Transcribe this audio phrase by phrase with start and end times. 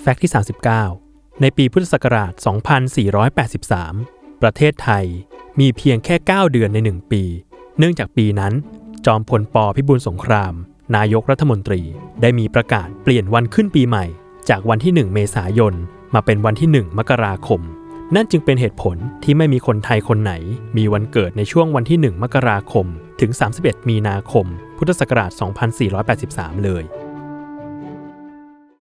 [0.00, 0.32] แฟกต์ที่
[0.86, 2.32] 39 ในปีพุทธศักราช
[3.56, 5.06] 2483 ประเทศไทย
[5.60, 7.22] มีเพียงแค่ 9 เดือนใน 1 ปี
[7.78, 8.52] เนื่องจากปีนั้น
[9.06, 10.54] จอมพลปพิบูลสงคราม
[10.96, 11.82] นายกรัฐมนตรี
[12.22, 14.04] ได้มีประกาศเปลี่ยนวันขึ้นปีใหม่
[14.48, 15.74] จากวันที่ 1 เมษายน
[16.14, 17.60] มาเป็นวันที่ 1 มกราคม
[18.14, 20.32] นั่นจึงเป็นเหตุผลที่ไม่มีคนไทยคนไหน
[20.76, 22.86] มีวันเกิดในช่วงวันที่ 1 มกราคม
[23.20, 23.30] ถึง
[23.60, 24.46] 31 มีนาคม
[24.76, 25.30] พุทธศักราช
[25.98, 26.84] 2483 เลย